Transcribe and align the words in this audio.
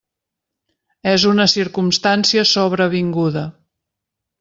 És 1.11 1.27
una 1.33 1.47
circumstància 1.53 2.49
sobrevinguda. 2.57 3.49